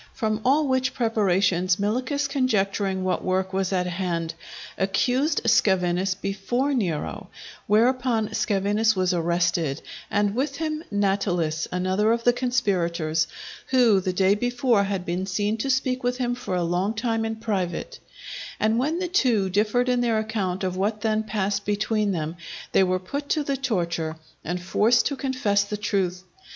[0.15, 4.33] From all which preparations Milichus conjecturing what work was in hand,
[4.75, 7.29] accused Scaevinus before Nero;
[7.67, 9.79] whereupon Scaevinus was arrested,
[10.09, 13.27] and with him Natalis, another of the conspirators,
[13.67, 17.23] who the day before had been seen to speak with him for a long time
[17.23, 17.99] in private;
[18.59, 22.37] and when the two differed in their account of what then passed between them,
[22.71, 26.23] they were put to the torture and forced to confess the truth.